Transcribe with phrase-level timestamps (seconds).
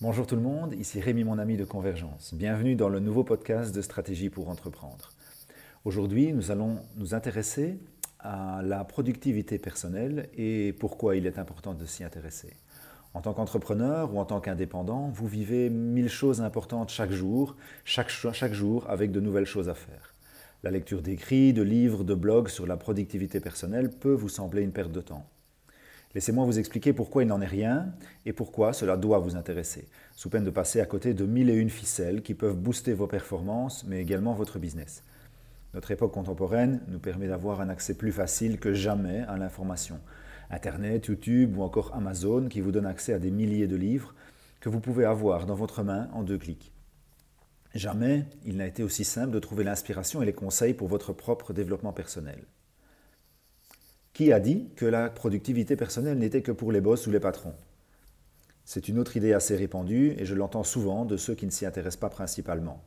[0.00, 2.34] Bonjour tout le monde, ici Rémi mon ami de Convergence.
[2.34, 5.12] Bienvenue dans le nouveau podcast de Stratégie pour entreprendre.
[5.84, 7.78] Aujourd'hui, nous allons nous intéresser
[8.18, 12.54] à la productivité personnelle et pourquoi il est important de s'y intéresser.
[13.14, 17.54] En tant qu'entrepreneur ou en tant qu'indépendant, vous vivez mille choses importantes chaque jour,
[17.84, 20.16] chaque, chaque jour avec de nouvelles choses à faire.
[20.64, 24.72] La lecture d'écrits, de livres, de blogs sur la productivité personnelle peut vous sembler une
[24.72, 25.24] perte de temps.
[26.14, 27.92] Laissez-moi vous expliquer pourquoi il n'en est rien
[28.24, 31.54] et pourquoi cela doit vous intéresser, sous peine de passer à côté de mille et
[31.54, 35.02] une ficelles qui peuvent booster vos performances, mais également votre business.
[35.74, 39.98] Notre époque contemporaine nous permet d'avoir un accès plus facile que jamais à l'information,
[40.50, 44.14] Internet, YouTube ou encore Amazon qui vous donne accès à des milliers de livres
[44.60, 46.72] que vous pouvez avoir dans votre main en deux clics.
[47.74, 51.52] Jamais il n'a été aussi simple de trouver l'inspiration et les conseils pour votre propre
[51.52, 52.44] développement personnel.
[54.14, 57.54] Qui a dit que la productivité personnelle n'était que pour les boss ou les patrons
[58.64, 61.66] C'est une autre idée assez répandue et je l'entends souvent de ceux qui ne s'y
[61.66, 62.84] intéressent pas principalement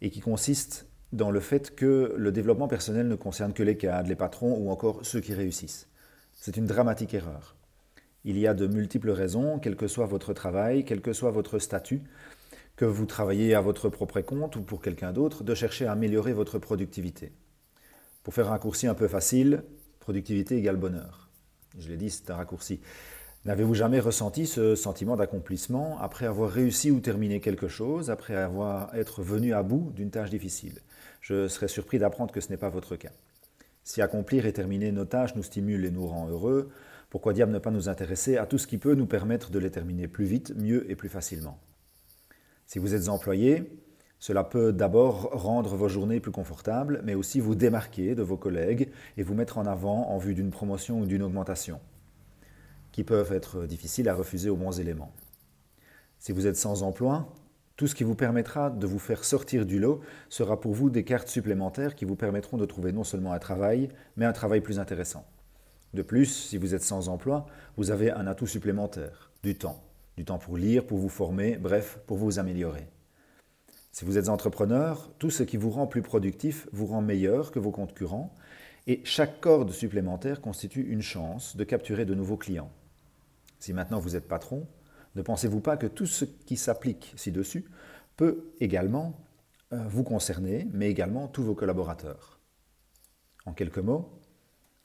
[0.00, 4.08] et qui consiste dans le fait que le développement personnel ne concerne que les cadres,
[4.08, 5.88] les patrons ou encore ceux qui réussissent.
[6.32, 7.54] C'est une dramatique erreur.
[8.24, 11.58] Il y a de multiples raisons, quel que soit votre travail, quel que soit votre
[11.58, 12.00] statut,
[12.76, 16.32] que vous travaillez à votre propre compte ou pour quelqu'un d'autre, de chercher à améliorer
[16.32, 17.32] votre productivité.
[18.22, 19.62] Pour faire un raccourci un peu facile,
[20.06, 21.28] productivité égale bonheur.
[21.80, 22.78] Je l'ai dit, c'est un raccourci.
[23.44, 28.94] N'avez-vous jamais ressenti ce sentiment d'accomplissement après avoir réussi ou terminé quelque chose, après avoir
[28.94, 30.78] être venu à bout d'une tâche difficile?
[31.20, 33.10] Je serais surpris d'apprendre que ce n'est pas votre cas.
[33.82, 36.70] Si accomplir et terminer nos tâches nous stimule et nous rend heureux,
[37.10, 39.72] pourquoi diable ne pas nous intéresser à tout ce qui peut nous permettre de les
[39.72, 41.58] terminer plus vite, mieux et plus facilement?
[42.68, 43.76] Si vous êtes employé,
[44.26, 48.90] cela peut d'abord rendre vos journées plus confortables, mais aussi vous démarquer de vos collègues
[49.16, 51.78] et vous mettre en avant en vue d'une promotion ou d'une augmentation,
[52.90, 55.12] qui peuvent être difficiles à refuser aux bons éléments.
[56.18, 57.32] Si vous êtes sans emploi,
[57.76, 61.04] tout ce qui vous permettra de vous faire sortir du lot sera pour vous des
[61.04, 64.80] cartes supplémentaires qui vous permettront de trouver non seulement un travail, mais un travail plus
[64.80, 65.24] intéressant.
[65.94, 69.84] De plus, si vous êtes sans emploi, vous avez un atout supplémentaire, du temps.
[70.16, 72.88] Du temps pour lire, pour vous former, bref, pour vous améliorer.
[73.96, 77.58] Si vous êtes entrepreneur, tout ce qui vous rend plus productif vous rend meilleur que
[77.58, 78.34] vos concurrents,
[78.86, 82.70] et chaque corde supplémentaire constitue une chance de capturer de nouveaux clients.
[83.58, 84.68] Si maintenant vous êtes patron,
[85.14, 87.64] ne pensez-vous pas que tout ce qui s'applique ci-dessus
[88.18, 89.18] peut également
[89.72, 92.38] euh, vous concerner, mais également tous vos collaborateurs?
[93.46, 94.20] En quelques mots,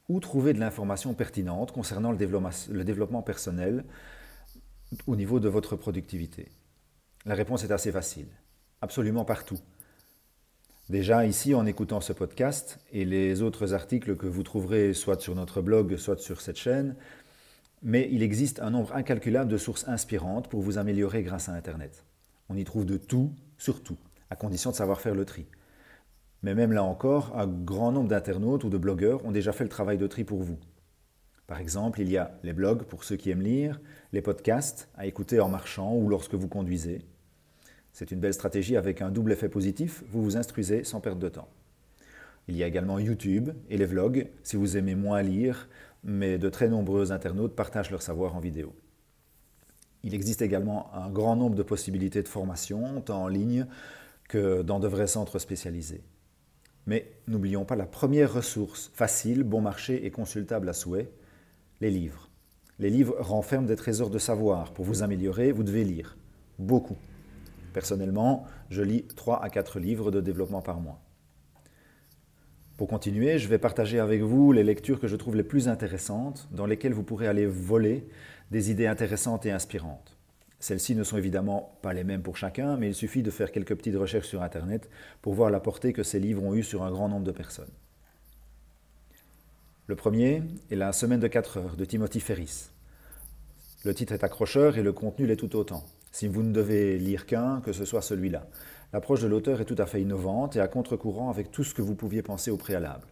[0.07, 2.17] où trouver de l'information pertinente concernant le
[2.85, 3.83] développement, personnel
[5.05, 6.49] au niveau de votre productivité?
[7.25, 8.29] La réponse est assez facile.
[8.81, 9.59] Absolument partout.
[10.89, 15.35] Déjà ici, en écoutant ce podcast et les autres articles que vous trouverez soit sur
[15.35, 16.95] notre blog, soit sur cette chaîne,
[17.83, 22.03] mais il existe un nombre incalculable de sources inspirantes pour vous améliorer grâce à Internet.
[22.49, 23.97] On y trouve de tout, surtout,
[24.31, 25.45] à condition de savoir faire le tri.
[26.41, 29.69] Mais même là encore, un grand nombre d'internautes ou de blogueurs ont déjà fait le
[29.69, 30.57] travail de tri pour vous.
[31.45, 33.79] Par exemple, il y a les blogs pour ceux qui aiment lire,
[34.11, 37.05] les podcasts à écouter en marchant ou lorsque vous conduisez.
[37.93, 41.29] C'est une belle stratégie avec un double effet positif, vous vous instruisez sans perdre de
[41.29, 41.49] temps.
[42.47, 45.69] Il y a également YouTube et les vlogs si vous aimez moins lire,
[46.03, 48.73] mais de très nombreux internautes partagent leur savoir en vidéo.
[50.03, 53.67] Il existe également un grand nombre de possibilités de formation, tant en ligne
[54.27, 56.01] que dans de vrais centres spécialisés.
[56.87, 61.11] Mais n'oublions pas la première ressource facile, bon marché et consultable à souhait,
[61.79, 62.29] les livres.
[62.79, 64.73] Les livres renferment des trésors de savoir.
[64.73, 66.17] Pour vous améliorer, vous devez lire.
[66.57, 66.97] Beaucoup.
[67.73, 71.01] Personnellement, je lis 3 à 4 livres de développement par mois.
[72.77, 76.47] Pour continuer, je vais partager avec vous les lectures que je trouve les plus intéressantes,
[76.51, 78.07] dans lesquelles vous pourrez aller voler
[78.49, 80.17] des idées intéressantes et inspirantes.
[80.59, 83.75] Celles-ci ne sont évidemment pas les mêmes pour chacun, mais il suffit de faire quelques
[83.75, 84.89] petites recherches sur Internet
[85.21, 87.71] pour voir la portée que ces livres ont eue sur un grand nombre de personnes.
[89.87, 92.69] Le premier est La semaine de 4 heures de Timothy Ferris.
[93.83, 95.83] Le titre est accrocheur et le contenu l'est tout autant.
[96.11, 98.47] Si vous ne devez lire qu'un, que ce soit celui-là.
[98.93, 101.81] L'approche de l'auteur est tout à fait innovante et à contre-courant avec tout ce que
[101.81, 103.07] vous pouviez penser au préalable.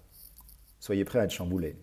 [0.80, 1.78] Soyez prêts à être chamboulés.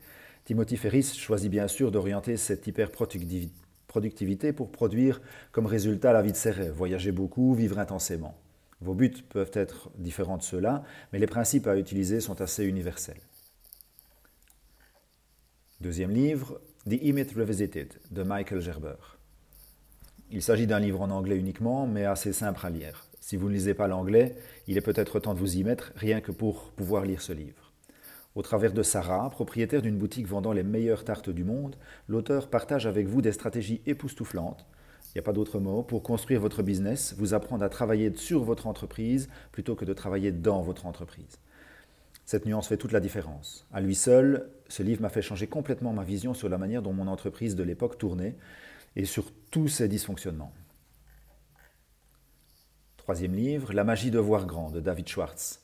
[0.44, 5.20] Timothy Ferris choisit bien sûr d'orienter cette hyper-productivité pour produire
[5.52, 8.38] comme résultat la vie de ses rêves, voyager beaucoup, vivre intensément.
[8.82, 13.20] Vos buts peuvent être différents de ceux-là, mais les principes à utiliser sont assez universels.
[15.80, 19.15] Deuxième livre, The Image Revisited de Michael Gerber.
[20.32, 23.06] Il s'agit d'un livre en anglais uniquement, mais assez simple à lire.
[23.20, 24.34] Si vous ne lisez pas l'anglais,
[24.66, 27.72] il est peut-être temps de vous y mettre, rien que pour pouvoir lire ce livre.
[28.34, 31.76] Au travers de Sarah, propriétaire d'une boutique vendant les meilleures tartes du monde,
[32.08, 34.66] l'auteur partage avec vous des stratégies époustouflantes,
[35.14, 38.42] il n'y a pas d'autre mot, pour construire votre business, vous apprendre à travailler sur
[38.42, 41.38] votre entreprise plutôt que de travailler dans votre entreprise.
[42.24, 43.64] Cette nuance fait toute la différence.
[43.72, 46.92] À lui seul, ce livre m'a fait changer complètement ma vision sur la manière dont
[46.92, 48.34] mon entreprise de l'époque tournait
[48.96, 50.52] et sur tous ses dysfonctionnements.
[52.96, 55.60] Troisième livre, La magie de voir grand de David Schwartz.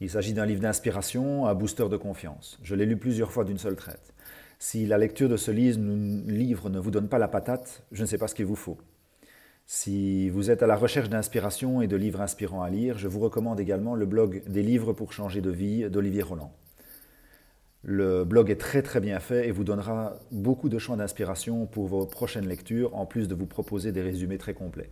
[0.00, 2.58] Il s'agit d'un livre d'inspiration, un booster de confiance.
[2.62, 4.12] Je l'ai lu plusieurs fois d'une seule traite.
[4.58, 8.18] Si la lecture de ce livre ne vous donne pas la patate, je ne sais
[8.18, 8.78] pas ce qu'il vous faut.
[9.66, 13.20] Si vous êtes à la recherche d'inspiration et de livres inspirants à lire, je vous
[13.20, 16.52] recommande également le blog Des livres pour changer de vie d'Olivier Roland.
[17.86, 21.86] Le blog est très très bien fait et vous donnera beaucoup de champs d'inspiration pour
[21.86, 24.88] vos prochaines lectures, en plus de vous proposer des résumés très complets.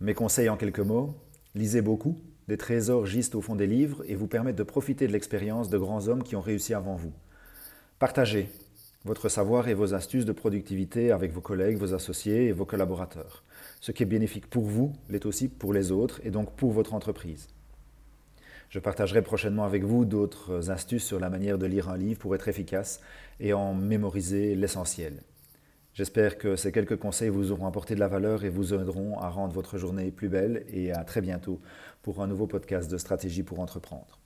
[0.00, 1.14] Mes conseils en quelques mots,
[1.54, 5.12] lisez beaucoup, des trésors gisent au fond des livres et vous permettent de profiter de
[5.12, 7.12] l'expérience de grands hommes qui ont réussi avant vous.
[7.98, 8.50] Partagez
[9.06, 13.44] votre savoir et vos astuces de productivité avec vos collègues, vos associés et vos collaborateurs.
[13.80, 16.92] Ce qui est bénéfique pour vous l'est aussi pour les autres et donc pour votre
[16.92, 17.48] entreprise.
[18.70, 22.36] Je partagerai prochainement avec vous d'autres astuces sur la manière de lire un livre pour
[22.36, 23.00] être efficace
[23.40, 25.24] et en mémoriser l'essentiel.
[25.92, 29.28] J'espère que ces quelques conseils vous auront apporté de la valeur et vous aideront à
[29.28, 31.60] rendre votre journée plus belle et à très bientôt
[32.02, 34.19] pour un nouveau podcast de stratégie pour entreprendre.